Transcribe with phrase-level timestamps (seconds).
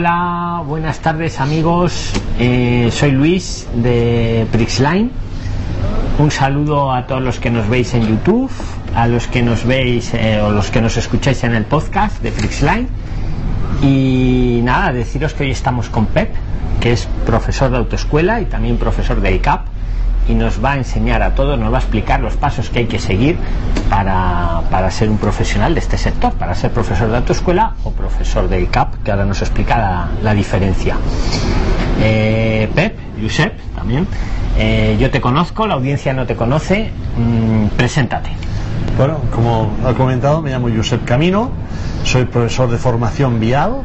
[0.00, 2.12] Hola, buenas tardes amigos.
[2.38, 5.10] Eh, soy Luis de Prixline.
[6.20, 8.48] Un saludo a todos los que nos veis en YouTube,
[8.94, 12.30] a los que nos veis eh, o los que nos escucháis en el podcast de
[12.30, 12.86] Prixline.
[13.82, 16.32] Y nada, deciros que hoy estamos con Pep,
[16.80, 19.66] que es profesor de autoescuela y también profesor de ICAP
[20.28, 22.86] y nos va a enseñar a todos, nos va a explicar los pasos que hay
[22.86, 23.36] que seguir
[23.88, 28.48] para, para ser un profesional de este sector, para ser profesor de autoescuela o profesor
[28.48, 30.96] de ICAP, que ahora nos explica la, la diferencia.
[32.00, 34.06] Eh, Pep, Josep, también.
[34.58, 36.90] Eh, yo te conozco, la audiencia no te conoce.
[37.16, 38.30] Mm, preséntate.
[38.96, 41.50] Bueno, como ha comentado, me llamo Josep Camino,
[42.04, 43.82] soy profesor de formación vial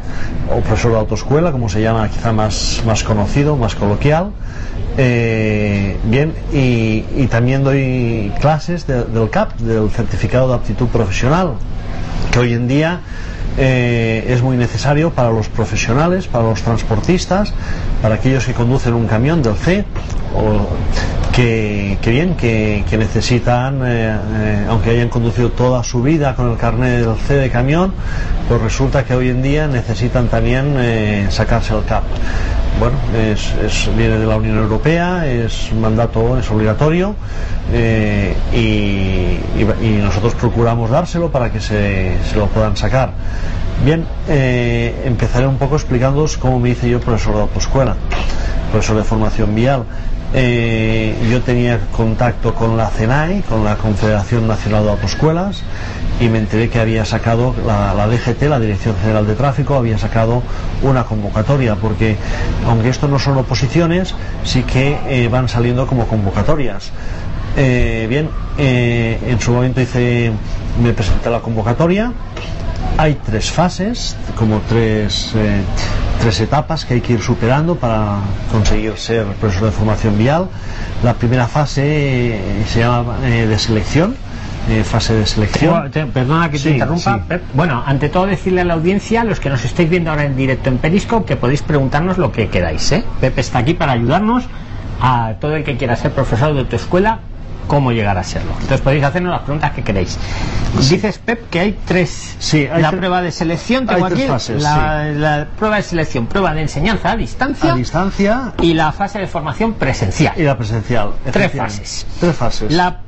[0.50, 4.30] o profesor de autoescuela, como se llama quizá más, más conocido, más coloquial.
[4.98, 11.52] Eh, bien, y, también doy clases de- del CAP, del Certificado de Aptitud Profesional,
[12.32, 13.00] que hoy en día
[13.56, 17.52] eh, es muy necesario para los profesionales, para los transportistas,
[18.02, 19.84] para aquellos que conducen un camión del C,
[20.36, 20.66] o
[21.34, 27.04] que, bien, que, necesitan, eh, eh, aunque hayan conducido toda su vida con el carnet
[27.04, 27.92] del C de camión,
[28.48, 32.04] pues resulta que hoy en día necesitan también eh, sacarse el CAP.
[32.78, 37.14] Bueno, es, viene de la Unión Europea, es mandato, es obligatorio
[38.52, 39.38] y,
[40.02, 43.12] nosotros procuramos dárselo para que se, lo puedan sacar.
[43.84, 47.96] Bien, empezaré un poco explicándoos cómo me hice yo profesor de autoescuela,
[48.70, 49.84] profesor de formación vial.
[50.36, 55.62] Eh, yo tenía contacto con la CENAI, con la Confederación Nacional de Autoescuelas,
[56.20, 59.96] y me enteré que había sacado la, la DGT, la Dirección General de Tráfico, había
[59.96, 60.42] sacado
[60.82, 62.16] una convocatoria, porque
[62.66, 66.90] aunque esto no son oposiciones, sí que eh, van saliendo como convocatorias.
[67.56, 68.28] Eh, bien,
[68.58, 70.32] en su momento hice,
[70.82, 72.12] me presenté la convocatoria.
[72.98, 75.32] Hay tres fases, como tres,
[76.20, 78.16] tres etapas que hay que ir superando para
[78.50, 80.48] conseguir ser profesor de formación vial.
[81.02, 81.82] La primera fase
[82.36, 84.16] eh, se llama eh, de selección,
[84.70, 85.90] eh, fase de selección.
[85.90, 87.36] Te- Perdona que te interrumpa, sí.
[87.52, 90.70] Bueno, ante todo decirle a la audiencia, los que nos estáis viendo ahora en directo
[90.70, 92.90] en Periscope, que podéis preguntarnos lo que queráis.
[92.92, 93.04] ¿eh?
[93.20, 94.44] Pep está aquí para ayudarnos
[95.00, 97.18] a todo el que quiera ser profesor de autoescuela,
[97.66, 98.52] cómo llegar a serlo.
[98.52, 100.18] Entonces podéis hacernos las preguntas que queréis.
[100.88, 102.36] Dices, Pep, que hay tres.
[102.38, 105.82] Sí, hay la prueba de selección, tengo hay tres aquí fases, la, la prueba de
[105.82, 110.34] selección, prueba de enseñanza a distancia A distancia y la fase de formación presencial.
[110.36, 111.12] y la presencial.
[111.30, 112.06] Tres fases.
[112.20, 112.72] Tres fases.
[112.72, 113.00] La,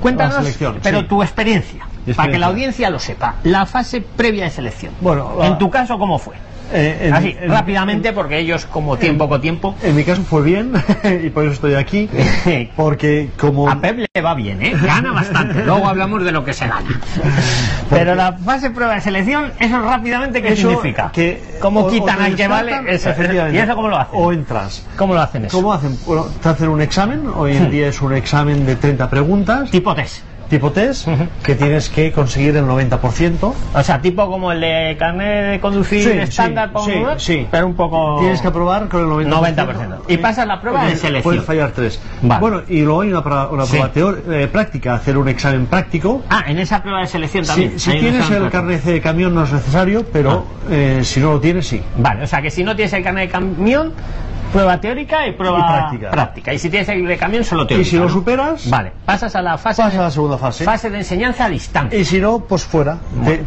[0.00, 1.06] cuéntanos, La pero sí.
[1.06, 1.84] tu experiencia,
[2.16, 3.36] para que la audiencia lo sepa.
[3.44, 4.92] La fase previa de selección.
[5.00, 6.34] Bueno, la- en tu caso, ¿cómo fue?
[6.74, 9.74] Eh, en- Así, en- rápidamente, porque ellos, como tiempo, poco tiempo.
[9.82, 10.72] En mi caso fue bien
[11.22, 12.08] y por eso estoy aquí,
[12.76, 14.74] porque como A Pep le va bien, ¿eh?
[14.82, 15.62] Gana bastante.
[15.66, 16.98] Luego hablamos de lo que se gana.
[17.90, 21.10] Pero la fase prueba de selección, eso rápidamente, ¿qué Eso significa?
[21.12, 22.80] que ¿Cómo o- quitan o al que vale?
[22.88, 23.10] Eso.
[23.52, 24.14] ¿Y eso cómo lo hacen?
[24.18, 24.86] O entras.
[24.96, 25.56] ¿Cómo lo hacen eso?
[25.58, 25.98] ¿Cómo hacen?
[26.06, 29.94] Bueno, te hacen un examen, hoy en día es un examen de 30 preguntas, Tipo
[29.94, 30.22] test.
[30.52, 31.08] Tipo test,
[31.42, 33.54] que tienes que conseguir el 90%.
[33.74, 37.74] O sea, tipo como el de carnet de conducir Sí, estándar, sí, sí, pero un
[37.74, 38.18] poco...
[38.20, 39.54] Tienes que aprobar con el 90%.
[39.56, 39.98] 90%.
[40.08, 41.22] Y pasas la prueba de selección.
[41.22, 41.98] Puedes fallar tres.
[42.20, 42.40] Vale.
[42.40, 46.22] Bueno, y luego hay una, una prueba teor- eh, práctica, hacer un examen práctico.
[46.28, 47.80] Ah, en esa prueba de selección también.
[47.80, 51.66] Si, tienes el carnet de camión no es necesario, pero eh, si no lo tienes,
[51.66, 51.82] sí.
[51.96, 53.92] Vale, o sea que si no tienes el carnet de camión,
[54.52, 56.52] prueba teórica y prueba Y práctica.
[56.52, 57.86] Y si tienes el de camión, solo teórica.
[57.86, 58.08] Y si lo ¿no?
[58.10, 60.64] superas, Vale, pasas a la fase, pasas a la segunda fase.
[60.64, 61.98] fase de enseñanza a distancia.
[61.98, 62.98] Y si no, pues fuera.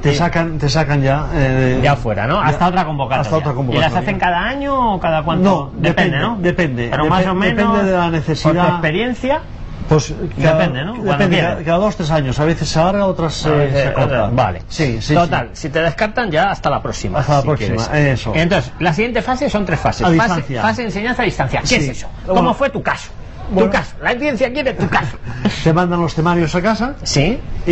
[0.01, 1.27] Te, sacan, te sacan ya.
[1.33, 2.41] eh, Ya fuera, ¿no?
[2.41, 3.21] ya- Hasta otra convocatoria.
[3.21, 3.89] Hasta otra ¿Y convocatoria.
[3.89, 5.43] las hacen cada año o cada cuánto?
[5.49, 6.37] No, depende, depende, ¿no?
[6.39, 6.87] depende.
[6.91, 7.57] Pero más o menos.
[7.73, 8.67] depende de la Por necesidad.
[8.67, 9.41] tu experiencia.
[9.89, 10.93] Pues cada, Depende, ¿no?
[11.03, 12.39] Depende, cada, cada dos tres años.
[12.39, 14.29] A veces se alarga, otras eh, se corta.
[14.31, 14.63] Vale.
[14.67, 15.13] Sí, sí.
[15.13, 15.61] Total, sí.
[15.63, 17.19] si te descartan, ya hasta la próxima.
[17.19, 18.19] Hasta la próxima, quieres.
[18.19, 18.31] eso.
[18.35, 20.01] Entonces, la siguiente fase son tres fases.
[20.01, 20.61] A fase, distancia.
[20.61, 21.61] fase de enseñanza a distancia.
[21.61, 21.75] ¿Qué Sí.
[21.75, 22.07] es eso?
[22.25, 22.53] ¿Cómo Bueno.
[22.55, 23.11] fue tu caso?
[23.51, 23.69] Bueno.
[23.69, 23.95] Tu caso.
[24.01, 25.17] La audiencia quiere tu caso.
[25.63, 27.39] Te mandan los temarios a casa Sí.
[27.67, 27.71] y,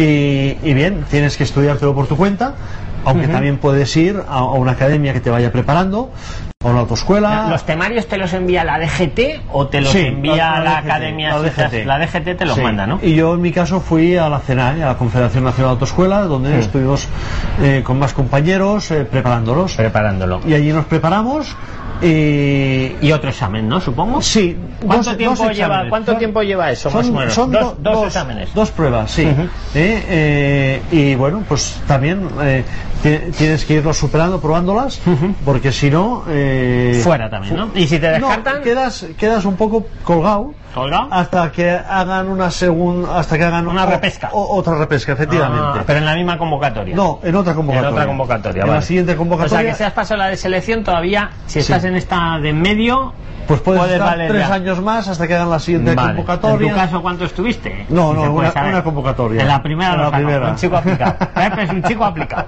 [0.61, 2.53] y bien, tienes que estudiártelo por tu cuenta,
[3.05, 6.11] aunque también puedes ir a, a una academia que te vaya preparando,
[6.63, 7.47] a una autoescuela.
[7.49, 10.71] ¿Los temarios te los envía la DGT o te los Sí, envía la- la, la
[10.81, 11.29] DGT, academia?
[11.29, 11.85] la DGT.
[11.85, 12.61] La DGT te los Sí.
[12.61, 12.99] manda, ¿no?
[13.01, 16.21] Y yo en mi caso fui a la CENAE, a la Confederación Nacional de Autoescuela,
[16.23, 16.59] donde Sí.
[16.59, 17.07] estuvimos
[17.61, 19.75] eh, con más compañeros eh, preparándolos.
[19.75, 20.41] Preparándolo.
[20.47, 21.55] Y allí nos preparamos
[22.03, 23.79] Y, Y otro examen, ¿no?
[23.81, 24.21] Supongo.
[24.21, 25.85] sí, ¿Cuánto, dos- tiempo, dos lleva.
[25.89, 26.89] ¿cuánto Son- tiempo lleva eso?
[26.89, 27.33] más o Son, menos?
[27.33, 28.53] son dos, do- dos exámenes.
[28.53, 29.23] Dos pruebas, sí.
[29.23, 29.45] Eh,
[29.75, 32.63] eh, y bueno, pues también eh,
[33.01, 34.99] ti- tienes que irlo superando, probándolas,
[35.45, 36.23] porque si no...
[36.27, 37.69] eh, Fuera también, ¿no?
[37.75, 40.53] Y si te no, descartan, quedas, quedas un poco colgado
[41.11, 44.29] hasta que hagan una segunda, hasta que hagan Una o- repesca.
[44.31, 45.79] o- otra repesca, efectivamente.
[45.79, 46.95] Ah, pero en la misma convocatoria.
[46.95, 47.89] No, en otra convocatoria.
[47.89, 48.79] En otra convocatoria, En vale.
[48.79, 49.59] la siguiente O convocatoria.
[49.61, 51.87] sea, que si has pasado la de selección todavía, si estás Sí.
[51.87, 53.13] en esta de en medio,
[53.47, 54.53] Pues puedes, puedes estar valer tres ya.
[54.53, 56.07] años más hasta que hagan la siguiente Vale.
[56.15, 56.67] convocatoria.
[56.69, 57.85] ¿En tu caso cuánto estuviste?
[57.89, 59.41] No, no, una- una convocatoria.
[59.41, 60.49] En la primera En la primera.
[60.49, 61.15] Un chico aplicado.
[61.61, 62.45] Es un chico aplicado.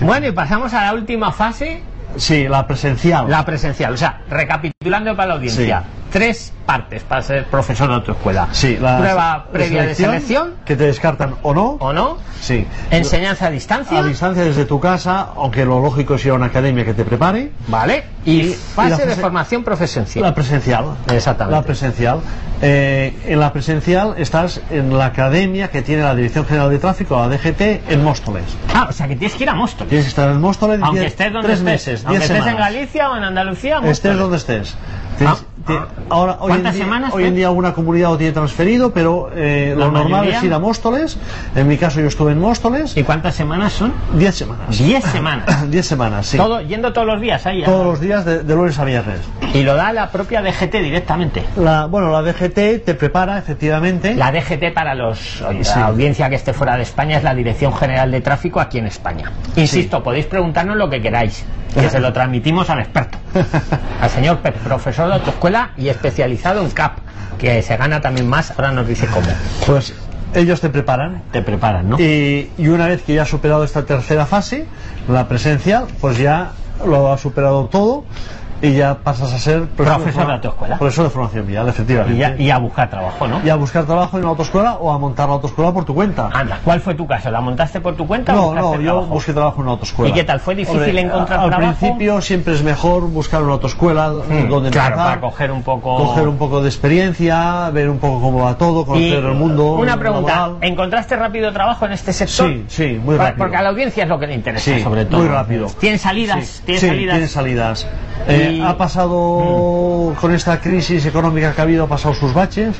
[0.00, 1.82] Bueno, y pasamos a la última fase,
[2.16, 3.30] Sí, la presencial.
[3.30, 3.92] la presencial.
[3.94, 5.80] O sea, recapitulando para la audiencia.
[5.80, 6.01] Sí.
[6.12, 8.48] Tres partes para ser profesor de autoescuela.
[8.52, 11.70] Sí, la Prueba previa de selección, Que te descartan o no.
[11.80, 12.18] ¿o no?
[12.40, 12.66] Sí.
[12.90, 13.98] Enseñanza a distancia.
[13.98, 17.04] A distancia desde tu casa, aunque lo lógico es ir a una academia que te
[17.04, 17.52] prepare.
[17.68, 18.04] Vale.
[18.24, 20.08] Y, Y- fase y de formación profesional.
[20.16, 20.84] La presencial.
[21.12, 21.56] Exactamente.
[21.58, 22.20] La presencial.
[22.60, 27.16] Eh, en la presencial estás en la academia que tiene la Dirección General de Tráfico,
[27.18, 28.44] la DGT, en Móstoles.
[28.74, 29.88] Ah, o sea que tienes que ir a Móstoles.
[29.88, 31.72] Tienes que estar en Móstoles Aunque diez- estés donde tres estés.
[31.72, 32.56] meses, Aunque estés en.
[32.56, 33.76] Galicia o en Andalucía.
[33.78, 34.18] Estés Móstoles.
[34.18, 34.76] donde estés.
[35.18, 35.86] Tienes- Ah, ti- ah.
[36.10, 37.36] ahora, hoy en, ¿Cuántas día, semanas, hoy en Fer?
[37.36, 41.18] día alguna comunidad lo tiene transferido, pero eh, ¿La lo normal es ir a Móstoles.
[41.54, 42.96] En mi caso yo estuve en Móstoles.
[42.96, 43.92] ¿Y cuántas semanas son?
[44.14, 44.78] 10 semanas.
[44.78, 45.70] Diez semanas.
[45.70, 46.36] 10 semanas, sí.
[46.36, 47.62] Todo, yendo todos los días ahí.
[47.64, 49.20] Todos los días de, de lunes a viernes.
[49.54, 51.44] Y lo da la propia DGT directamente.
[51.56, 54.14] La, bueno, la DGT te prepara efectivamente.
[54.14, 55.18] La DGT para los
[55.62, 55.78] Sí.
[55.78, 58.86] la audiencia que esté fuera de España es la Dirección General de Tráfico aquí en
[58.86, 59.30] España.
[59.56, 63.18] Insisto, podéis preguntarnos lo que queráis, que se lo transmitimos al experto,
[64.00, 66.98] al señor Pep, profesor de autoescuela y especializado en CAP,
[67.38, 69.26] que se gana también más, ahora nos dice cómo.
[69.66, 69.94] Pues
[70.34, 71.22] ellos te preparan.
[71.32, 71.98] Te preparan, ¿no?
[71.98, 74.66] Y, y una vez que ya has superado esta tercera fase,
[75.08, 76.52] la presencial, pues ya
[76.86, 78.04] lo has superado todo
[78.62, 80.78] y ya pasas a ser Profesor de autoescuela.
[80.78, 82.16] Profesor de formación vial, Y, efectivamente.
[82.18, 83.40] ya- y a buscar trabajo, ¿no?
[83.44, 86.30] Y a buscar trabajo en una autoescuela o a montar la autoescuela por tu cuenta.
[86.32, 87.30] Anda, ¿cuál fue tu caso?
[87.30, 89.06] ¿La montaste por tu cuenta o No, buscaste no, yo trabajo?
[89.08, 90.10] busqué trabajo en una autoescuela.
[90.10, 90.40] ¿Y qué tal?
[90.40, 91.76] ¿Fue difícil encontrar al trabajo?
[91.78, 95.96] principio siempre es mejor buscar una autoescuela Mm, donde claro, empezar, para coger un poco...
[95.96, 99.72] coger un poco de experiencia, ver un poco cómo va todo, conocer el mundo.
[99.72, 100.58] Una pregunta, laboral.
[100.62, 102.48] ¿encontraste rápido trabajo en este sector?
[102.48, 103.38] Sí, sí, muy rápido.
[103.38, 105.18] Porque a la audiencia es lo que le interesa, Sí, sobre todo.
[105.20, 105.66] muy rápido.
[105.80, 106.46] ¿Tienen salidas?
[106.46, 107.14] Sí, ¿Tienen sí, salidas?
[107.14, 107.86] tiene salidas.
[108.28, 112.74] Eh, Y- Ha pasado con esta crisis económica que ha habido, ha pasado sus baches,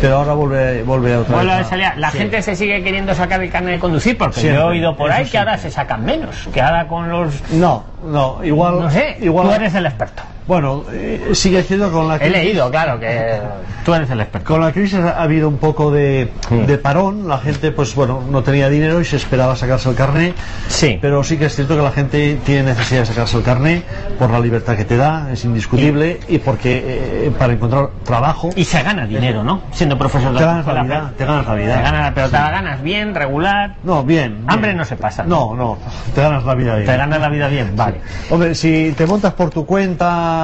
[0.00, 1.66] pero ahora vuelve, vuelve otra Vuelve vez.
[1.66, 1.86] a- salir.
[1.96, 2.18] La sí.
[2.18, 5.10] gente se sigue queriendo sacar el carnet de conducir porque Siempre, yo he oído por
[5.12, 7.34] ahí que ahora se sacan menos, que ahora con los...
[7.52, 8.80] No, no, igual.
[8.80, 10.22] No sé, igual, tú eres el experto.
[10.50, 12.36] Bueno, eh, sigue siendo con la He crisis.
[12.36, 13.38] leído, claro, que
[13.84, 14.48] tú eres el experto.
[14.52, 16.66] Con la crisis ha habido un poco de, Mm.
[16.66, 20.34] de parón, la gente pues bueno, no tenía dinero y se esperaba sacarse el carné,
[20.66, 20.98] Sí.
[21.00, 23.84] pero sí que es cierto que la gente tiene necesidad de sacarse el carné
[24.18, 26.82] por la libertad que te da, es indiscutible, y, porque
[27.26, 29.62] eh, para encontrar trabajo Y se gana dinero, ¿no?
[29.70, 31.76] Siendo profesor de te ganas la vida, te ganas la vida.
[31.76, 33.76] Te ganas, pero te la ganas bien, regular.
[33.84, 34.44] No, bien, bien.
[34.50, 35.22] Hambre no se pasa.
[35.22, 35.78] No, no,
[36.12, 36.86] te ganas la vida bien.
[36.86, 38.00] Te ganas la vida bien, vale.
[38.30, 40.38] Hombre, si te montas por tu cuenta,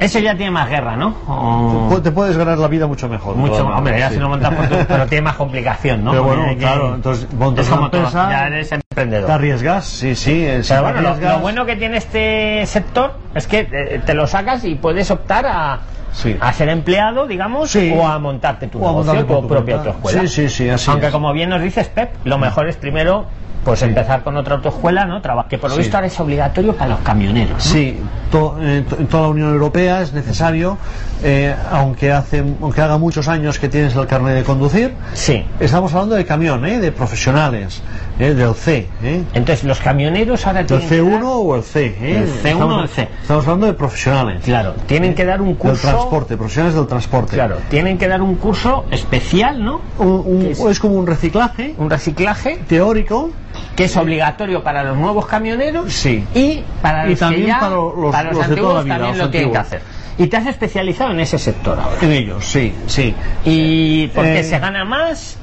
[0.00, 1.14] Eso ya tiene más guerra, ¿no?
[1.26, 3.36] O- te puedes ganar la vida mucho mejor.
[3.36, 4.14] Mucho, Todavía, hombre, ya sí.
[4.14, 6.10] si lo montas por tu, pero tiene más complicación, ¿no?
[6.12, 8.72] Pero Porque bueno, hay que- claro, entonces montas es como una empresa, todo, ya eres
[8.72, 9.26] emprendedor.
[9.26, 10.44] Te arriesgas, sí, sí.
[10.46, 14.26] eh, si Pero bueno, lo, bueno que tiene este sector es que eh, te lo
[14.26, 15.78] sacas y puedes optar a,
[16.12, 16.36] Sí.
[16.40, 17.94] a ser empleado, digamos, Sí.
[17.96, 20.20] o a montarte tu O negocio, montarte por tu tu propia autoescuela.
[20.22, 21.12] Sí, sí, sí, así Aunque es.
[21.12, 23.26] como bien nos dices, Pep, lo mejor es primero
[23.64, 25.20] pues empezar con otra autoescuela, ¿no?
[25.48, 27.52] Que por lo visto ahora es obligatorio para los camioneros.
[27.52, 27.60] ¿no?
[27.60, 28.00] Sí,
[28.30, 30.78] to- eh, to- en toda la Unión Europea es necesario,
[31.22, 35.44] eh, aunque, hace, aunque haga muchos años que tienes el carnet de conducir, Sí.
[35.58, 37.82] estamos hablando de camión, eh, de profesionales,
[38.18, 38.88] eh, del C.
[39.02, 39.22] Eh.
[39.34, 41.86] Entonces, los camioneros ahora ¿El tienen que C1 dar- o el C?
[42.00, 43.08] El C1 estamos, o el C.
[43.22, 44.42] Estamos hablando de profesionales.
[44.44, 45.88] Claro, tienen que dar un Del curso...
[45.88, 47.34] transporte, profesionales del transporte.
[47.34, 49.80] Claro, tienen que dar un curso especial, ¿no?
[49.98, 50.22] Un-
[50.60, 50.78] un- es?
[50.80, 53.30] como un reciclaje Un reciclaje teórico.
[53.76, 56.24] Que es obligatorio para los nuevos camioneros Sí.
[56.34, 58.82] y para Y los también que ya, para los- para los de antiguos toda la
[58.84, 59.82] vida, también lo tienen que antiguos.
[59.82, 60.00] hacer.
[60.18, 61.96] Y te has especializado en ese sector ahora.
[62.02, 63.14] En ellos, sí, sí.
[63.44, 65.36] Y porque Eh, se gana más,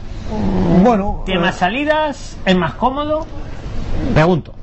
[0.83, 3.25] Bueno, tiene eh, más salidas, es más cómodo.
[4.13, 4.53] Pregunto.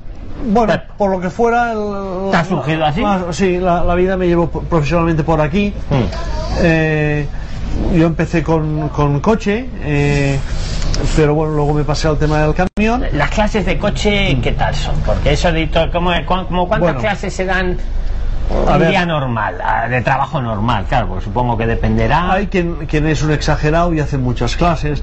[0.46, 1.72] Bueno, por lo que fuera.
[1.72, 3.02] el- ¿Te ha surgido así?
[3.30, 5.72] sí, la, la vida me llevó profesionalmente por aquí.
[5.90, 5.94] Mm.
[6.62, 7.26] Eh,
[7.96, 10.38] yo empecé con, con coche, eh,
[11.16, 13.04] pero bueno, luego me pasé al tema del camión.
[13.12, 14.94] Las clases de coche, ¿qué tal son?
[15.04, 17.00] Porque eso de to- ¿cómo, cómo- cuántas Bueno.
[17.00, 17.76] clases se dan
[18.50, 18.88] un ver.
[18.90, 20.84] día normal, ah, de trabajo normal?
[20.88, 22.32] Claro, pues supongo que dependerá.
[22.32, 25.02] Hay quien, quien es un exagerado y hace muchas clases,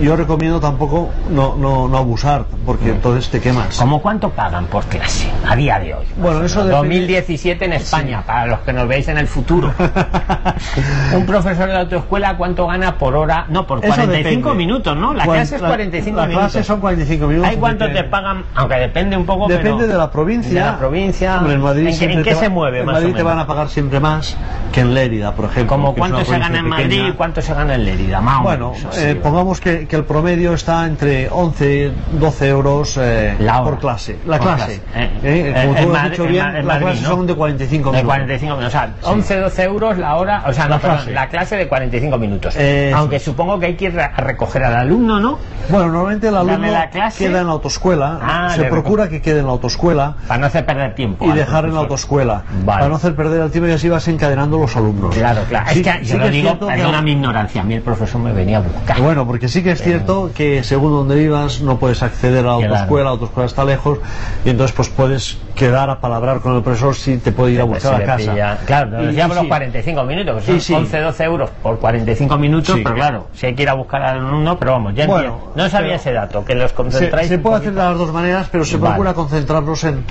[0.00, 3.76] yo recomiendo tampoco no, no, no abusar, porque entonces te quemas.
[3.78, 6.04] ¿Cómo cuánto pagan por clase a día de hoy?
[6.16, 9.72] Bueno, eso depende- 2017 en España, para los que nos veis en el futuro.
[11.14, 13.46] Un profesor de autoescuela, ¿cuánto gana por hora?
[13.48, 14.54] No, por Eso 45 depende.
[14.54, 15.14] minutos, ¿no?
[15.14, 16.52] La clase es la- 45 la minutos.
[16.52, 17.50] clase son 45 minutos.
[17.50, 18.44] ¿Hay cuánto te pagan?
[18.54, 20.64] Aunque depende un poco, Depende pero- de la provincia.
[20.64, 21.38] De la provincia.
[21.38, 23.18] Hombre, en Madrid ¿En en qué te va- se mueve En más Madrid o te
[23.18, 23.32] menos?
[23.32, 24.36] van a pagar siempre más
[24.72, 25.68] que en Lérida, por ejemplo.
[25.76, 28.72] Como cuánto se gana en Madrid y cuánto se gana en Lérida, más o Bueno,
[28.96, 33.70] eh, pongamos que, que el promedio está entre 11 12 euros eh, La hora.
[33.70, 34.18] por clase.
[34.26, 34.80] La Por clase.
[34.80, 35.10] clase, eh.
[35.22, 37.08] Eh, como en tú has dicho en bien, las clases ¿no?
[37.08, 38.14] son de 45 De minutos.
[38.14, 41.10] 45 minutos, o sea, 11, 12 euros la hora, o sea, La no, perdón, clase.
[41.12, 42.56] la clase de 45 minutos.
[42.94, 45.38] Aunque supongo que hay que ir a recoger al alumno, ¿no?
[45.68, 47.26] Bueno, normalmente el alumno la clase.
[47.26, 48.18] queda en la autoescuela.
[48.22, 51.24] Ah, se procura que quede en la autoescuela Para no hacer perder tiempo.
[51.26, 52.42] y dejar en la autoescuela.
[52.64, 52.78] Vale.
[52.80, 55.14] Para no hacer perder el tiempo y así vas encadenando los alumnos.
[55.14, 55.66] Claro, claro.
[55.72, 57.62] Sí- es que sí yo que lo es digo, perdona mi ignorancia.
[57.62, 59.00] A mí el profesor me venía a buscar.
[59.00, 62.52] Bueno, porque sí que es cierto que según donde vivas no puedes acceder a la
[62.54, 63.98] autoescuela, la autoescuela está lejos
[64.44, 67.64] y entonces pues puedes quedar a palabrar con el profesor si te puede ir a
[67.64, 68.32] buscar a casa.
[68.32, 69.48] pilla- Claro, nos decíamos los sí.
[69.48, 70.74] 45 minutos, que son Y sí.
[70.74, 72.80] 11, 12 euros por 45 minutos, Sí.
[72.82, 75.52] pero claro, si hay que ir a buscar al alumno, pero vamos, ya Bueno.
[75.54, 77.28] No sabía ese dato, que los Se, concentráis.
[77.28, 78.94] se un puede hacer de las dos maneras, pero se Vale.
[78.94, 80.04] procura concentrarnos en,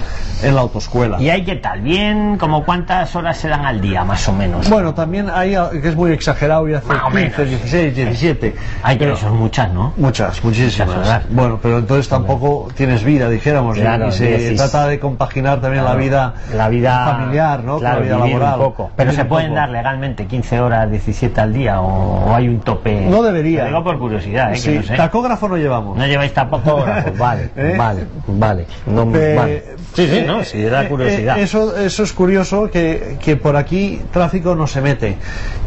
[0.43, 1.21] en la autoescuela.
[1.21, 1.81] ¿Y hay qué tal?
[1.81, 2.37] ¿Bien?
[2.37, 4.69] ¿Como cuántas horas se dan al día, más o menos?
[4.69, 7.49] Bueno, también hay que es muy exagerado y hace Más o 15, menos.
[7.61, 8.55] 16, 17.
[8.83, 9.93] hay que pero- son muchas, ¿no?
[9.97, 10.87] Muchas, muchísimas.
[10.87, 11.23] Muchas horas.
[11.29, 14.57] Bueno, pero entonces tampoco tienes vida, dijéramos, y- Claro, y, se dieciséis.
[14.59, 17.77] trata de compaginar también la vida, la vida familiar, ¿no?
[17.77, 18.59] claro, Con la vida laboral.
[18.59, 18.91] un poco.
[18.95, 19.59] Pero se pueden poco.
[19.59, 23.01] dar legalmente 15 horas, 17 al día o, o hay un tope.
[23.01, 23.61] No debería.
[23.63, 24.55] Lo digo por curiosidad, ¿eh?
[24.55, 24.95] Sí, que no sé.
[24.95, 25.97] tacógrafo no llevamos.
[25.97, 27.75] No lleváis tampoco horas, vale, ¿Eh?
[27.77, 28.65] vale, vale.
[28.87, 29.63] No, Eh, vale.
[29.93, 31.37] Sí, sí, eh, no, sí, da eh, curiosidad.
[31.37, 35.15] eh, eso, eso es curioso que, que por aquí tráfico no se mete.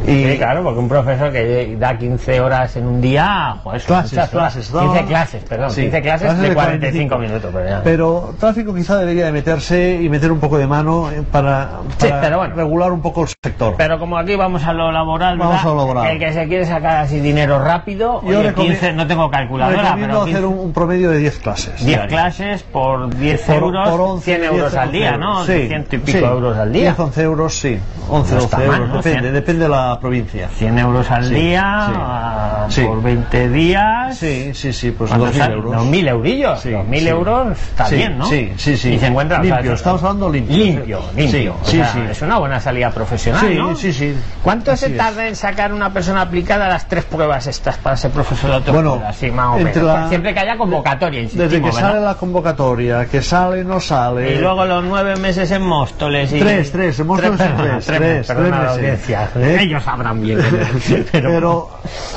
[0.05, 3.87] Y Sí, claro, porque un profesor que da 15 horas en un día, joder, son
[3.97, 5.07] Clases, muchas clases, 15 no.
[5.09, 7.83] clases, perdón, Sí, 15 clases, clases de de 45, 45 minutos, pero ya.
[7.83, 12.09] Pero tráfico quizá debería de meterse y meter un poco de mano eh, para, Sí,
[12.09, 12.55] para pero bueno.
[12.55, 13.75] regular un poco el sector.
[13.77, 16.07] Pero como aquí vamos a lo laboral, Vamos a lo laboral.
[16.13, 19.83] el que se quiere sacar así dinero rápido, Yo oye, recomi- 15, no tengo calculadora,
[19.83, 21.75] Recomiendo pero hacer 15, un, un promedio de 10 clases.
[21.77, 22.09] 10 diarias.
[22.09, 25.45] clases por 10 Por- euros, por 11, 100 euros 10, al día, 11 ¿no?
[25.45, 26.83] Sí, 100 y pico euros al día.
[26.83, 27.79] 10, 11 euros, sí.
[28.09, 28.97] 11, No 12 está mal, euros, ¿no?
[28.99, 29.35] depende, 100.
[29.35, 30.49] depende de la provincia.
[30.57, 33.66] 100 euros al día por 20 días.
[34.13, 35.55] Sí, sí, sí, pues ¿Cuánto 2.000 sale?
[35.55, 35.75] euros.
[35.75, 36.61] 2.000 eurillos.
[36.61, 37.09] Sí, 2.000 sí.
[37.09, 38.27] euros está Sí, bien, ¿no?
[38.29, 38.93] sí, sí, sí.
[38.95, 39.41] Y se encuentra.
[39.41, 40.57] o sea, Limpio, es- estamos hablando limpio.
[40.57, 41.55] Limpio, limpio.
[41.65, 42.11] Sí, O sí, sea.
[42.11, 43.77] Es una buena salida profesional, ¿no?
[43.77, 44.15] sí, sí.
[44.43, 44.97] ¿Cuánto Así se es.
[44.99, 48.57] tarda en sacar una persona aplicada a las tres pruebas estas para ser profesor de
[48.57, 48.91] autoescuela?
[48.91, 49.05] Bueno,
[49.35, 49.77] más o menos.
[49.77, 51.81] la- Siempre que haya convocatoria, insistimos, Desde que ¿verdad?
[51.93, 54.35] sale la convocatoria, que sale, no sale.
[54.35, 56.33] Y luego los nueve meses en Móstoles.
[56.33, 56.39] Y...
[56.39, 58.77] Tres, tres, en Móstoles perdona, tres, tres, perdona tres la meses.
[58.77, 59.29] audiencia.
[59.37, 59.59] ¿Eh?
[59.61, 60.39] Ellos sabrán bien.
[61.13, 61.31] pero...
[61.37, 61.71] Pero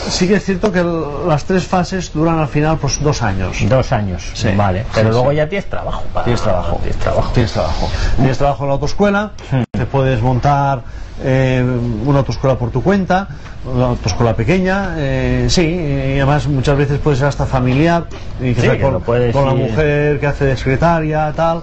[0.09, 3.57] sí que es cierto que el- las tres fases duran al final pues dos años.
[3.69, 4.85] Dos años, Sí, vale.
[4.93, 5.37] Pero sí, luego sí.
[5.37, 6.03] ya tienes trabajo.
[6.13, 6.79] para- Tienes trabajo.
[6.81, 7.31] Tienes trabajo.
[7.33, 7.89] Tienes trabajo.
[8.17, 9.63] Tienes trabajo en la autoescuela, Hmm.
[9.79, 10.81] Te puedes montar
[11.23, 11.63] eh,
[12.05, 13.27] una autoescuela por tu cuenta,
[13.63, 18.05] una autoescuela pequeña, eh, sí, y además muchas veces puede ser hasta familiar,
[18.41, 21.61] y Sí, que con, lo puedes con la mujer que hace de secretaria, tal.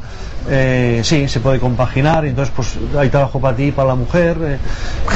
[0.49, 3.95] Eh, sí, se puede compaginar, y entonces pues hay trabajo para ti y para la
[3.97, 4.59] mujer, eh,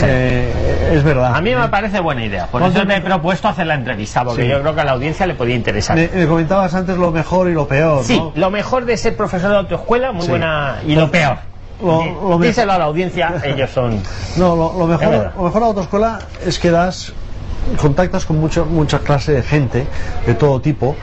[0.02, 1.34] eh, es verdad.
[1.36, 2.46] A mí me parece buena idea.
[2.48, 4.48] Por ¿Cuánto eso te he me- propuesto hacer la entrevista, porque Sí.
[4.48, 5.96] yo creo que a la audiencia le podía interesar.
[5.96, 8.32] Me, me comentabas antes lo mejor y lo peor, Sí, ¿no?
[8.34, 10.78] lo mejor de ser profesor de autoescuela, muy buena.
[10.86, 11.36] Y lo peor.
[11.82, 14.02] Lo- lo Díselo a la audiencia, ellos son.
[14.36, 17.12] No, lo, lo mejor, lo mejor de la autoescuela es que das
[17.80, 19.86] contactas con mucha mucha clase de gente
[20.26, 20.96] de todo tipo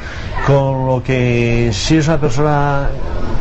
[0.47, 2.87] con lo que si eres una persona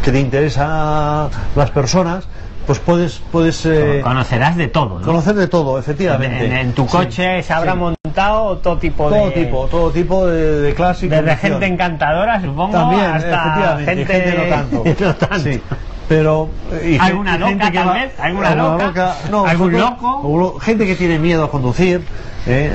[0.04, 2.24] que te interesa las personas
[2.66, 5.06] pues puedes puedes eh, Conocerás de todo, ¿no?
[5.06, 7.78] conocer de todo En, efectivamente en- en tu Sí, coche se habrá sí.
[7.78, 9.30] montado todo tipo todo de.
[9.30, 11.36] tipo todo tipo de, de y Desde condición.
[11.38, 15.38] gente encantadora, supongo, también hasta gente, gente no tanto, no tanto.
[15.38, 15.62] Sí.
[16.08, 18.20] Pero eh, y ¿Alguna gente loca, que tal va- vez?
[18.20, 19.16] ¿Alguna loca?
[19.30, 20.58] no, ¿Algún loco?
[20.60, 22.02] gente que tiene miedo a conducir
[22.46, 22.72] eh,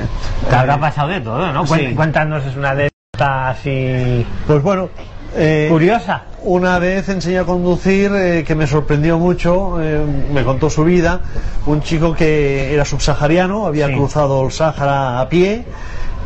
[0.48, 1.66] Te habrá eh, pasado de todo, ¿no?
[1.66, 1.94] Sí.
[1.94, 4.26] Cuéntanos, es una de estas así.
[4.46, 4.90] Pues bueno,
[5.34, 6.24] eh, curiosa.
[6.42, 9.98] una vez enseñé a conducir eh, que me sorprendió mucho, eh,
[10.32, 11.20] me contó su vida,
[11.64, 13.94] un chico que era subsahariano, había Sí.
[13.94, 15.64] cruzado el Sáhara a pie,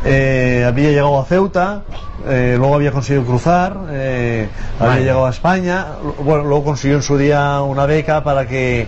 [0.07, 1.81] eh, había llegado a Ceuta,
[2.27, 4.47] eh, luego había conseguido cruzar, eh,
[4.79, 5.85] había llegado a España,
[6.19, 8.87] bueno, luego consiguió en su día una beca para que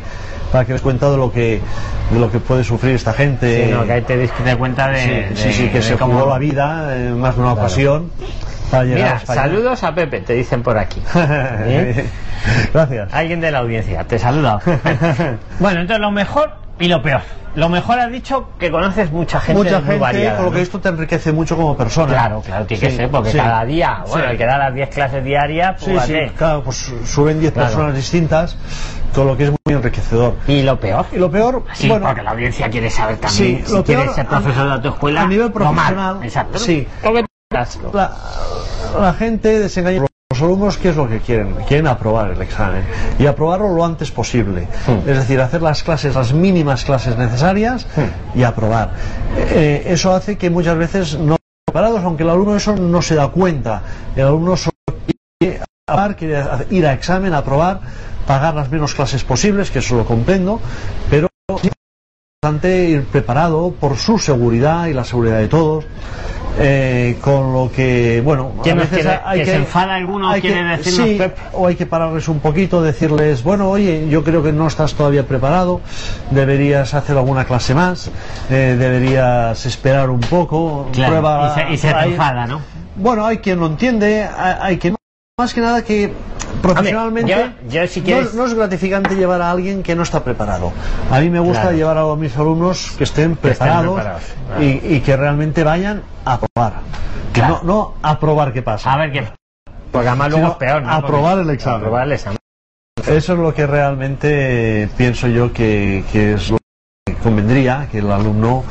[0.52, 1.62] para que les cuenta de lo que
[2.12, 3.66] de lo que puede sufrir esta gente.
[3.68, 5.00] Sí, no, que ahí te des cuenta de.
[5.00, 7.52] Sí, de- sí, sí, que de se cómo- jugó la vida en más de una
[7.52, 7.62] Claro.
[7.68, 8.12] ocasión
[8.72, 9.42] para llegar a Mira, España.
[9.44, 11.02] saludos a Pepe, te dicen por aquí.
[11.16, 12.06] ¿Eh?
[12.74, 13.14] Gracias.
[13.14, 14.60] Alguien de la audiencia, te saluda.
[15.60, 17.22] bueno, entonces lo mejor y lo peor.
[17.56, 20.62] Lo mejor has dicho que conoces mucha gente Mucha muy gente, variada, por lo que
[20.62, 22.14] esto te enriquece mucho como persona.
[22.14, 23.38] Claro, claro, tiene que ser, porque sí.
[23.38, 24.32] cada día, bueno, Sí.
[24.32, 27.68] el que da las 10 clases diarias, pues Sí, claro, pues suben 10 Claro.
[27.70, 28.56] personas distintas,
[29.16, 30.36] con lo que es muy enriquecedor.
[30.48, 31.08] Y lo peor.
[31.12, 34.68] Y lo peor, Sí, bueno, porque la audiencia quiere saber también si quieres ser profesor
[34.68, 35.22] de autoescuela.
[35.24, 35.54] a nivel mal.
[35.54, 36.60] profesional, Exacto.
[36.60, 36.88] sí.
[37.94, 38.16] La,
[39.02, 40.06] la gente desengaña.
[40.40, 41.54] Los alumnos, ¿qué es lo que quieren?
[41.68, 42.86] Quieren aprobar el examen
[43.20, 44.70] y aprobarlo lo antes posible.
[44.88, 45.10] Hmm.
[45.10, 47.86] Es decir, hacer las clases, las mínimas clases necesarias
[48.34, 48.94] y aprobar.
[49.36, 53.28] Eh, eso hace que muchas veces no preparados, aunque el alumno eso no se da
[53.28, 53.82] cuenta.
[54.16, 54.78] El alumno solo
[55.38, 57.82] quiere aprobar, quiere ir a examen, aprobar,
[58.26, 60.62] pagar las menos clases posibles, que eso lo comprendo,
[61.10, 61.28] pero
[61.62, 61.70] es
[62.42, 65.84] importante ir preparado por su seguridad y la seguridad de todos.
[66.58, 70.30] Eh, con lo que, bueno, a ¿Quién nos veces quiere- hay que se enfada alguno,
[70.30, 71.38] hay quiere que- decirnos, sí, Pep?
[71.54, 75.26] o hay que pararles un poquito, decirles, bueno, oye, yo creo que no estás todavía
[75.28, 75.82] preparado,
[76.32, 78.10] deberías hacer alguna clase más,
[78.50, 81.54] eh, deberías esperar un poco, Claro, prueba.
[81.56, 82.62] y se, y se te enfada, ¿no?
[82.96, 84.96] Bueno, hay quien lo entiende, hay, hay quien
[85.40, 86.14] más que nada que
[86.62, 90.04] profesionalmente Hombre, yo- yo si no- quieres- no, es gratificante llevar a alguien que no
[90.04, 90.72] está preparado.
[91.12, 91.78] A mí me gusta Claro.
[91.78, 94.02] llevar a mis alumnos que estén Que estén preparados,
[94.60, 94.66] y,
[94.96, 96.74] y que realmente vayan a probar.
[97.34, 97.60] Claro.
[97.64, 98.92] No, no a probar qué pasa.
[98.94, 99.28] A ver qué.
[99.92, 100.92] Porque además luego es peor, ¿no?
[100.92, 101.78] aprobar Porque- el examen.
[101.80, 102.38] Aprobar el examen.
[103.08, 106.64] Eso es lo que realmente pienso yo que, que es lo que
[107.20, 108.64] convendría que el alumno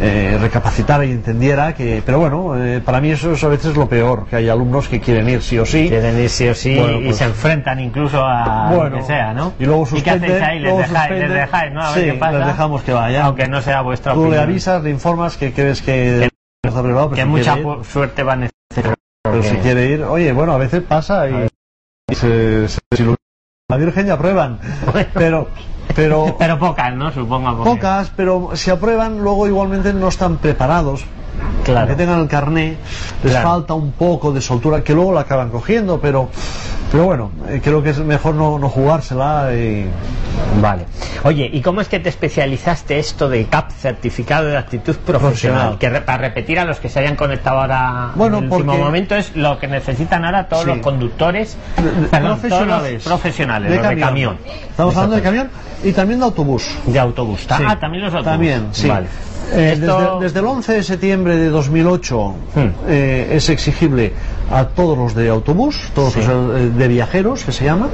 [0.00, 3.88] eh, recapacitara y entendiera que pero bueno eh, para mí eso es a veces lo
[3.88, 6.76] peor que hay alumnos que quieren ir sí o sí Quieren ir sí o sí
[6.78, 9.52] Bueno, y pues- se enfrentan incluso a Bueno, lo que sea, ¿no?
[9.58, 10.54] y luego qué hacéis suspenden, ahí?
[10.58, 11.38] Les luego dejáis, les suspenden.
[11.38, 11.82] dejáis, ¿no?
[11.82, 12.38] A ver Sí, qué pasa.
[12.38, 13.22] les dejamos que vayan.
[13.26, 16.28] Aunque no sea vuestra tú le avisas le informas que crees que
[16.64, 18.94] no está pero Que si mucha suerte va a necesitar.
[19.22, 21.46] pero si quiere ir oye bueno a veces pasa y,
[22.10, 23.16] y se, se desilusiona.
[23.70, 24.58] la Virgen ya aprueban
[25.14, 25.48] pero
[25.96, 27.10] pero Pero pocas, ¿no?
[27.10, 27.56] Supongo.
[27.56, 31.04] porque- Pocas, pero si aprueban, luego igualmente no están preparados.
[31.66, 31.88] Claro.
[31.88, 32.76] Que tengan el carné,
[33.22, 33.48] les Claro.
[33.48, 36.28] falta un poco de soltura, que luego la acaban cogiendo, pero,
[36.92, 39.50] pero bueno, eh, creo que es mejor no, no jugársela.
[39.54, 39.86] Y...
[40.62, 40.86] Vale.
[41.24, 45.20] Oye, ¿y cómo es que te especializaste esto de CAP, Certificado de Actitud Profesional?
[45.72, 45.78] Profesional.
[45.78, 48.76] Que re- para repetir a los que se hayan conectado ahora Bueno, en el último
[48.78, 50.68] momento es lo que necesitan ahora todos Sí.
[50.68, 52.82] los conductores De- de- perdón, profesionales.
[52.82, 54.38] todos los profesionales, los de camión.
[54.70, 55.50] Estamos hablando de camión
[55.82, 56.68] y también de autobús.
[56.86, 57.40] De autobús.
[57.40, 57.46] Sí.
[57.66, 58.32] Ah, también los autobuses.
[58.32, 58.88] También, sí.
[58.88, 59.06] Vale.
[59.52, 62.60] Eh, Esto- desde, desde el 11 de septiembre de 2008 Hmm.
[62.88, 64.12] eh, es exigible
[64.50, 66.20] a todos los de autobús, todos Sí.
[66.20, 66.28] los
[66.60, 67.88] eh, de viajeros que se llama,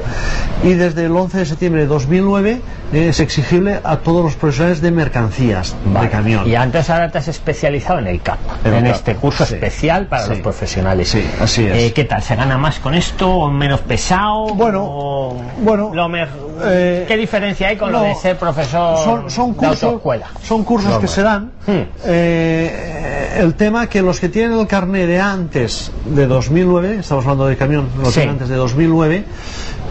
[0.62, 2.61] y desde el 11 de septiembre de 2009
[2.93, 6.07] eh, es exigible a todos los profesionales de mercancías, Vale.
[6.07, 6.47] de camión.
[6.49, 9.45] Y antes ahora te has especializado en el CAP, En en, el CAP, este curso
[9.47, 9.55] sí.
[9.55, 10.31] especial para Sí.
[10.31, 11.09] los profesionales.
[11.09, 11.77] Sí, así es.
[11.77, 12.23] Eh, ¿Qué tal?
[12.23, 14.47] ¿Se gana más con esto o menos pesado?
[14.55, 16.27] Bueno, o- bueno, lo me-
[16.64, 20.27] eh, ¿Qué diferencia hay con lo no, de ser profesor son, son de cursos, autoescuela?
[20.42, 21.01] son cursos Normal.
[21.09, 21.51] que se dan.
[21.66, 21.83] Hmm.
[22.05, 27.46] Eh, el tema que los que tienen el carnet de antes de 2009, estamos hablando
[27.46, 28.14] de camión, lo Sí.
[28.14, 29.25] tienen antes de 2009,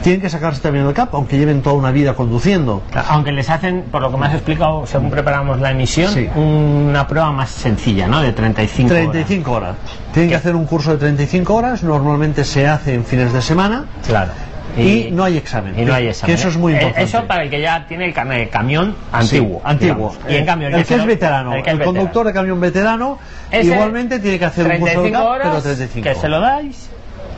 [0.03, 2.81] tienen que sacarse también el CAP, aunque lleven toda una vida conduciendo.
[3.09, 6.27] Aunque les hacen, por lo que me has explicado, según preparamos la emisión, Sí.
[6.35, 8.21] una prueba más sencilla, ¿no?
[8.21, 9.11] De 35 horas.
[9.11, 9.75] 35 horas.
[10.13, 13.85] Tienen que hacer un curso de 35 horas, normalmente se hace en fines de semana
[14.07, 14.31] Claro.
[14.77, 15.77] Y, no hay examen.
[15.77, 16.35] Y no hay examen.
[16.35, 17.03] Que eso es muy Eh, importante.
[17.03, 19.57] Eso para el que ya tiene el carnet de camión antiguo.
[19.57, 20.15] Sí, antiguo.
[20.29, 21.85] Y en cambio, el, que se es veterano, el, que es veterano.
[21.99, 23.19] conductor de camión veterano,
[23.51, 26.09] igualmente tiene que hacer un curso de 35 CAP, horas, pero 35.
[26.09, 26.89] que se lo dais,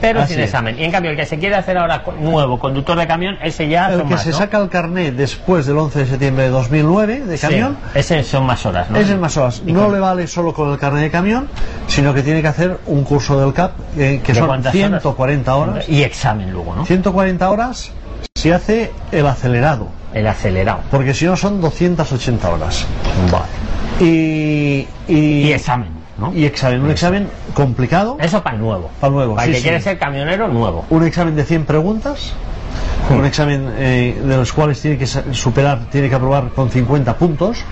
[0.04, 0.78] pero Así sin examen.
[0.78, 3.88] Y en cambio, el que se quiere hacer ahora nuevo, conductor de camión, ese ya
[3.89, 4.38] el son que más, se ¿no?
[4.38, 8.46] saca el carnet después del 11 de septiembre de 2009 de Sí, camión, ese son
[8.46, 8.98] más horas, ¿no?
[9.00, 9.62] ese es más horas.
[9.66, 11.48] No con- le vale solo con el carnet de camión,
[11.88, 15.56] sino que tiene que hacer un curso del CAP, eh, que ¿De son cuántas 140
[15.56, 15.88] horas.
[15.88, 16.86] Y examen luego, ¿no?
[16.86, 17.92] 140 horas
[18.36, 20.82] se hace el acelerado, El acelerado.
[20.92, 22.86] porque si no son 280 horas.
[23.32, 23.46] Vale.
[24.02, 25.16] Y, y,
[25.48, 26.32] Y examen, ¿no?
[26.34, 28.89] y examen, un examen complicado, Eso para nuevo.
[28.99, 29.63] Para nuevo, Para sí, que sí.
[29.63, 30.86] quiere ser camionero nuevo.
[30.89, 32.34] un examen de 100 preguntas,
[33.10, 33.17] Hmm.
[33.19, 37.63] un examen eh, de los cuales tiene que superar, tiene que aprobar con 50 puntos,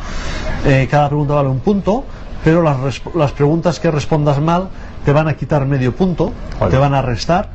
[0.65, 2.03] Eh, cada pregunta vale un punto,
[2.43, 2.77] pero las,
[3.15, 4.67] las preguntas que respondas mal
[5.05, 6.31] te van a quitar medio punto,
[6.69, 7.49] te van a restar,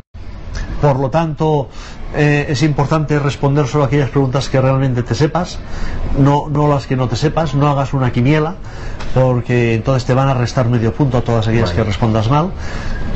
[0.80, 1.68] por lo tanto
[2.14, 5.58] eh, es importante responder solo aquellas preguntas que realmente te sepas,
[6.18, 8.54] no, no las que no te sepas, no hagas una quiniela,
[9.14, 11.76] porque entonces te van a restar medio punto a todas aquellas Vale.
[11.76, 12.50] que respondas mal.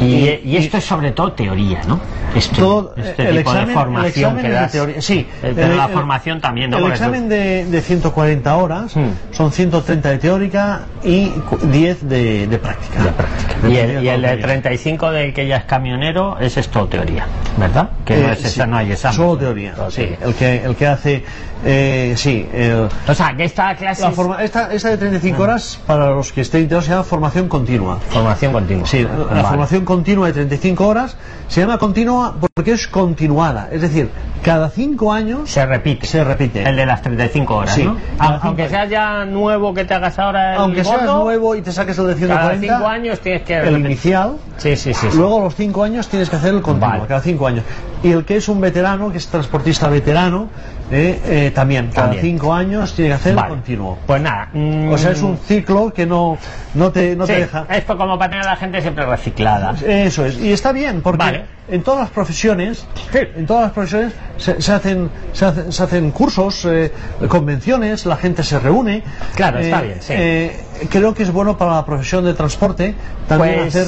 [0.01, 2.01] Y, y esto es sobre todo teoría, ¿no?
[2.35, 4.73] Esto, todo este el tipo examen, de el formación examen que es de das.
[4.73, 5.03] teoría.
[5.03, 6.79] Sí, Eh, pero la formación también, ¿no?
[6.79, 9.11] El examen de, de 140 horas Hmm.
[9.33, 13.03] son 130 de teórica y cu- 10 de, de práctica.
[13.03, 13.69] De práctica.
[13.69, 14.47] Y el, y el de teoría.
[14.47, 17.27] 35 del que ya es camionero, ese es todo teoría,
[17.59, 17.91] ¿verdad?
[18.07, 18.47] Que no Eh, es sí.
[18.47, 19.17] esa, no hay examen.
[19.17, 20.09] Solo teoría, sí.
[20.21, 21.25] El que, el que hace,
[21.65, 22.49] eh, sí.
[22.53, 26.33] el- O sea, que esta clase la forma, esta, esta de 35 horas, para los
[26.33, 27.99] que estén interesados, se llama formación continua.
[28.11, 28.87] formación continua.
[28.87, 29.43] Sí, la Vale.
[29.45, 31.17] formación continua de 35 horas
[31.49, 33.69] se llama continua porque es continuada.
[33.73, 34.11] Es decir,
[34.43, 36.07] cada 5 años se repite.
[36.07, 36.63] se repite.
[36.63, 37.85] El de las 35 horas, Sí.
[37.85, 37.97] ¿no?
[38.19, 41.55] Cada A- Aunque seas ya nuevo que te hagas ahora el Aunque seas gordo, nuevo
[41.55, 44.95] y te saques el de cada 140, 5 años tienes que el inicial, Sí, sí,
[44.95, 45.09] sí.
[45.11, 45.17] sí.
[45.17, 47.07] luego a los 5 años tienes que hacer el continuo, Vale.
[47.07, 47.65] cada 5 años.
[48.03, 50.49] Y el que es un veterano, que es transportista veterano,
[50.91, 52.23] eh, eh, también, cada También.
[52.39, 53.49] 5 años tiene que hacer Vale.
[53.49, 53.99] el continuo.
[54.07, 54.49] Pues nada.
[54.53, 56.37] mm, O sea, es un ciclo que no,
[56.75, 57.67] no, te, no sí, te deja.
[57.71, 59.75] es como para tener a la gente siempre reciclada.
[59.87, 61.45] Eso es, y está bien, porque Vale.
[61.69, 63.19] en todas las profesiones, Sí.
[63.37, 66.91] en todas las profesiones se, se hacen, se, hacen, se hacen cursos, eh,
[67.29, 69.03] convenciones, la gente se reúne.
[69.37, 70.13] Claro, está Eh, bien, sí.
[70.17, 70.61] eh,
[70.91, 72.95] creo que es bueno para la profesión de transporte
[73.29, 73.87] también Pues, hacer.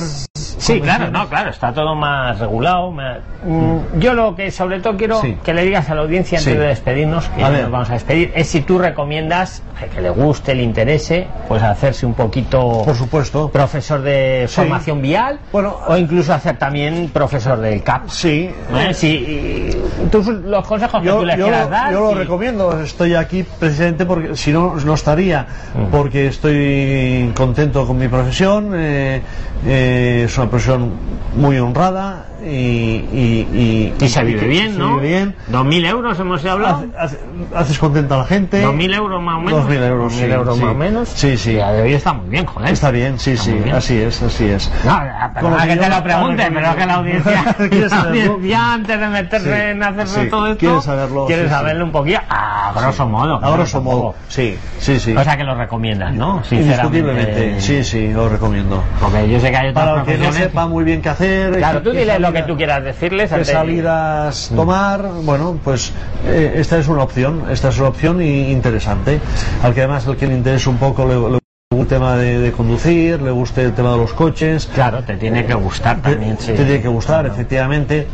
[0.63, 2.91] Sí, claro, no, claro, está todo más regulado.
[2.91, 5.37] más- Mm, Yo lo que sobre todo quiero Sí.
[5.43, 6.59] que le digas a la audiencia antes Sí.
[6.59, 10.11] de despedirnos, que A nos vamos a despedir, es si tú recomiendas eh, que le
[10.11, 13.49] guste, le interese, pues hacerse un poquito Por supuesto.
[13.51, 14.55] profesor de Sí.
[14.61, 18.09] formación vial Bueno, o incluso hacer también profesor del CAP.
[18.09, 18.49] Sí.
[18.77, 18.95] ¿Eh?
[18.95, 21.93] Sí, y- tú, los consejos que Yo, tú le quieras lo, dar.
[21.93, 25.87] yo lo y- recomiendo, estoy aquí precisamente porque si no, no estaría, Mm.
[25.91, 29.21] porque estoy contento con mi profesión, eh,
[29.67, 30.93] eh, es una profesión
[31.35, 34.97] muy honrada y, y, Y se vive bien, se ¿no?
[34.97, 35.35] vive bien.
[35.51, 36.85] 2.000 euros hemos hablado.
[36.99, 37.19] Hace- hace-
[37.57, 38.63] haces contenta a la gente.
[38.63, 39.65] 2.000 euros más o menos.
[39.67, 40.63] 2.000 euros, 2.000 sí, euros sí.
[40.65, 41.09] más o menos.
[41.09, 41.53] Sí, sí.
[41.53, 42.71] Y a de hoy está muy bien, joder.
[42.71, 43.75] Está bien, sí, Está sí, bien.
[43.75, 44.71] así es, así es.
[44.85, 45.01] No,
[45.35, 49.83] perdona que te lo pregunte, pero es que la audiencia, antes de meterse Sí, en
[49.83, 51.27] hacerse todo esto, ¿Quieres saberlo?
[51.49, 53.41] saberlo un poquillo, a grosso modo.
[53.43, 55.17] A grosso modo, sí, sí, sí.
[55.17, 56.43] O sea que lo recomiendas, ¿no?
[56.51, 58.83] Indiscutiblemente, sí, sí, lo recomiendo.
[59.01, 60.42] Porque yo sé que hay otras profesiones.
[60.45, 61.57] Sepa muy bien qué hacer.
[61.57, 63.31] Claro, qué- tú qué lo que tú quieras decirles.
[63.33, 65.93] qué salidas tomar, bueno, pues
[66.27, 69.21] eh, esta es una opción, esta es una opción y- interesante.
[69.63, 71.42] Al que además el que le interese un poco le, le
[71.81, 74.69] el tema de, de conducir, le guste el tema de los coches.
[74.75, 76.49] Claro, te tiene que gustar Te, también, sí.
[76.53, 77.35] te tiene que gustar, Claro.
[77.35, 78.07] efectivamente.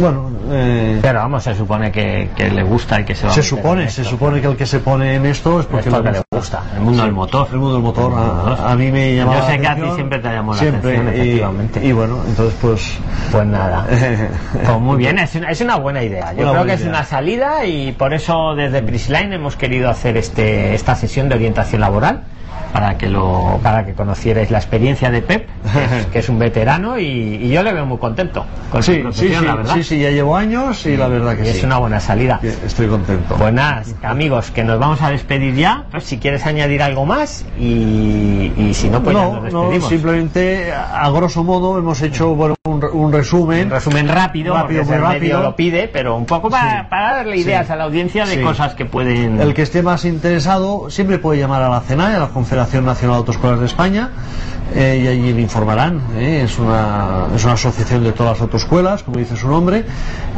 [0.00, 3.34] Bueno, eh, Pero vamos, se supone que, que le gusta y que se va a
[3.34, 4.10] se en supone, se esto.
[4.12, 6.62] supone que el que se pone en esto es porque, Es porque le gusta.
[6.74, 7.48] El mundo del motor.
[7.52, 9.80] El mundo del motor, a, a mí me llama Yo la sé que a ti
[9.80, 9.94] atención.
[9.96, 11.86] siempre te llamó la Siempre, atención, y- efectivamente.
[11.86, 12.98] Y, bueno, entonces pues...
[13.32, 13.86] Pues nada.
[14.66, 16.32] Pues muy bien, es una, es una buena idea.
[16.32, 16.90] Yo Una creo que es idea.
[16.90, 21.80] una salida y por eso desde Prisline hemos querido hacer este, esta sesión de orientación
[21.80, 22.22] laboral
[22.76, 26.38] para que lo para que conocierais la experiencia de Pep, que es, que es un
[26.38, 29.54] veterano y, y yo le veo muy contento con su Sí, sí, profesión, sí, la
[29.54, 29.74] verdad.
[29.76, 31.58] sí, sí, ya llevo años y la verdad que Y sí.
[31.58, 32.38] es una buena salida.
[32.42, 33.34] Estoy contento.
[33.36, 35.84] Pues nada, amigos, que nos vamos a despedir ya.
[35.90, 39.60] Pues si quieres añadir algo más y, y si no, pues ya no, nos no,
[39.62, 39.88] despedimos.
[39.88, 43.64] simplemente a grosso modo hemos hecho bueno, un, re- un resumen.
[43.66, 45.42] Un resumen rápido, Rápido, porque muy rápido.
[45.42, 46.86] lo pide, pero un poco para, Sí.
[46.88, 47.72] para darle ideas Sí.
[47.72, 48.42] a la audiencia de Sí.
[48.42, 49.40] cosas que pueden.
[49.40, 53.16] El que esté más interesado siempre puede llamar a la CENAE, a la Confederación Nacional
[53.16, 54.10] de Autoescuelas de España,
[54.74, 56.00] eh, y allí le informarán.
[56.16, 59.84] eh, Es, una, es una asociación de todas las autoescuelas, como dice su nombre.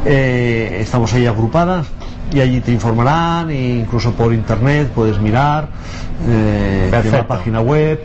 [0.04, 1.86] Eh, estamos ahí agrupadas
[2.32, 5.68] y allí te informarán, e incluso por internet puedes mirar,
[6.26, 8.00] eh, la página web.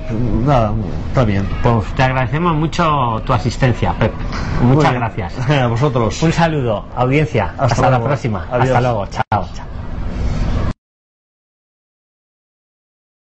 [0.45, 0.73] Nada,
[1.07, 1.47] está bien.
[1.62, 4.13] Pues te agradecemos mucho tu asistencia, Pep.
[4.62, 5.49] Muchas gracias.
[5.49, 6.21] A vosotros.
[6.23, 7.53] Un saludo, audiencia.
[7.57, 8.45] Hasta Hasta, la próxima.
[8.51, 8.67] Adiós.
[8.67, 9.07] Hasta luego.
[9.07, 9.49] Chao.
[9.53, 9.72] chao.